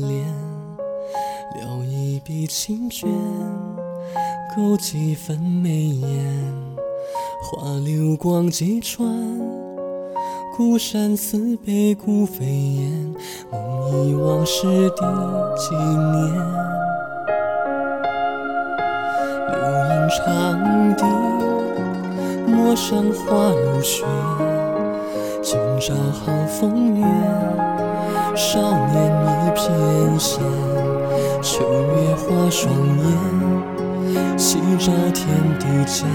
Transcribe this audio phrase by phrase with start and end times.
[0.00, 0.26] 恋，
[1.54, 3.08] 留一笔清卷，
[4.54, 6.08] 勾几分眉眼，
[7.42, 9.08] 花流光几转，
[10.54, 13.14] 孤山寺北古飞燕，
[13.50, 15.00] 梦忆往事第
[15.56, 16.34] 几年？
[19.48, 19.56] 流
[19.88, 21.04] 萤长笛，
[22.46, 24.04] 陌上花如雪。
[25.42, 27.04] 今朝好风月，
[28.52, 29.64] 少年一片
[30.20, 30.38] 闲。
[31.40, 35.26] 秋月花双眼，夕照天
[35.58, 36.06] 地间。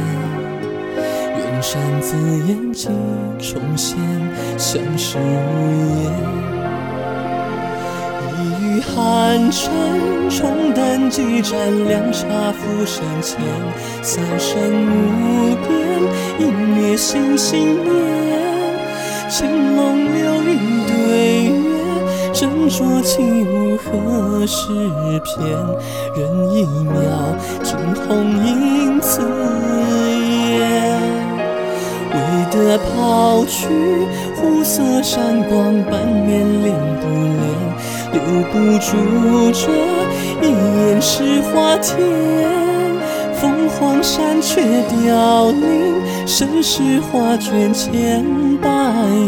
[1.36, 2.16] 远山紫
[2.48, 2.89] 烟几
[3.39, 3.98] 重现，
[4.56, 5.20] 相识无
[6.03, 6.14] 言。
[8.30, 9.73] 一语寒蝉，
[10.30, 13.42] 重担几盏凉茶浮生前。
[14.04, 14.54] 三生
[14.86, 15.67] 无边，
[16.38, 16.44] 映
[16.83, 17.98] 月心心念。
[19.28, 19.97] 青龙，
[22.39, 24.67] 斟酌起舞何时
[25.23, 25.41] 片？
[26.16, 27.02] 人一秒，
[27.63, 28.07] 惊鸿
[28.45, 29.23] 影自
[30.30, 31.02] 言。
[32.11, 32.15] 为
[32.52, 33.67] 得抛去
[34.35, 37.41] 湖色闪光，半面恋不恋？
[38.13, 38.21] 留
[38.52, 38.88] 不住
[39.52, 39.65] 这
[40.45, 42.67] 一眼是花天。
[43.39, 48.23] 凤凰山却凋零，盛世画卷千
[48.57, 48.67] 百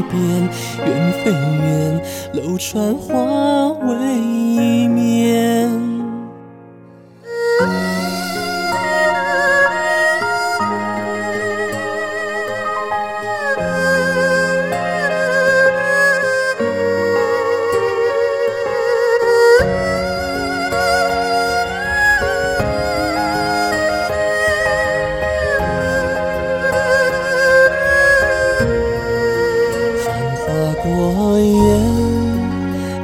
[0.10, 0.50] 遍。
[0.86, 2.02] 缘非缘，
[2.34, 4.29] 楼船花未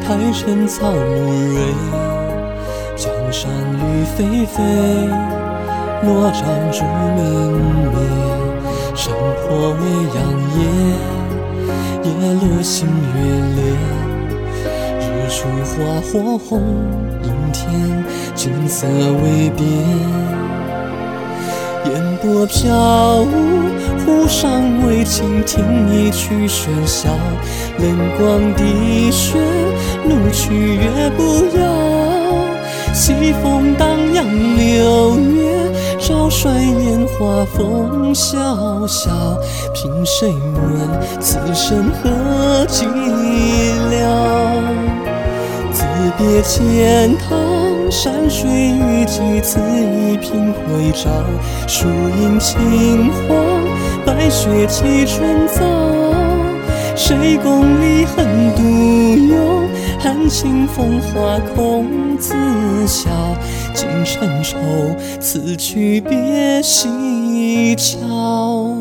[0.07, 0.97] 台城草木
[1.55, 1.73] 蕊，
[2.95, 4.61] 江山绿霏霏。
[6.03, 6.85] 罗帐烛
[7.16, 7.57] 明
[7.89, 7.97] 灭，
[8.94, 9.11] 生
[9.41, 9.81] 破未
[10.13, 10.17] 央
[10.59, 10.61] 夜。
[12.03, 13.17] 夜落星月
[13.55, 13.59] 裂，
[14.99, 16.51] 日出花火红
[17.23, 17.65] 映天，
[18.35, 18.85] 景色
[19.23, 19.65] 未变。
[21.85, 23.54] 烟波飘舞，
[24.28, 27.09] 上未倾听一曲喧嚣。
[27.78, 29.38] 冷光滴血，
[30.03, 31.66] 怒去月不摇。
[32.94, 34.25] 西风荡漾
[34.58, 39.12] 柳月，照衰烟花风萧萧。
[39.74, 42.86] 凭谁问此生何寂
[43.92, 44.03] 寥？
[45.74, 45.84] 自
[46.18, 47.38] 别千堂，
[47.92, 51.09] 山水欲寄此一颦回照。
[51.68, 53.36] 树影青黄，
[54.05, 55.63] 白雪几春早。
[56.95, 58.61] 谁共离恨独
[59.33, 59.67] 游？
[59.99, 62.33] 含情风华空自
[62.88, 63.09] 笑。
[63.73, 64.57] 尽尘愁，
[65.19, 68.73] 此去别西桥。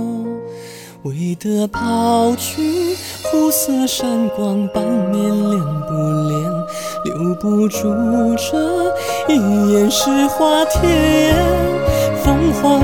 [1.02, 5.20] 为得抛去湖色闪光，半面
[5.50, 5.92] 恋不
[6.28, 6.50] 恋？
[7.04, 7.92] 留不住
[8.36, 11.34] 这一眼是花天。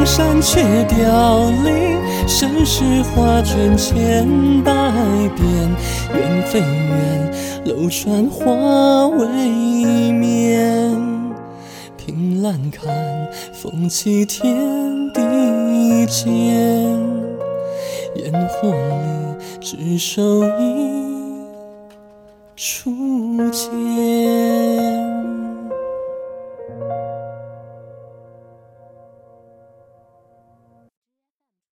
[0.01, 4.27] 江山却凋零，盛世画卷千
[4.63, 4.73] 百
[5.37, 5.47] 遍。
[6.15, 7.31] 缘非缘，
[7.67, 9.27] 楼船花未
[10.11, 10.99] 眠。
[11.99, 12.89] 凭栏看，
[13.53, 14.57] 风起天
[15.13, 16.33] 地间。
[18.15, 21.05] 烟火里，只收一
[22.57, 22.91] 初
[23.51, 24.60] 见。